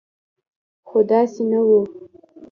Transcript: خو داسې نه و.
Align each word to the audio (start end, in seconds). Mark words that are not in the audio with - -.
خو 0.87 0.97
داسې 1.09 1.41
نه 1.51 1.59
و. 1.67 1.69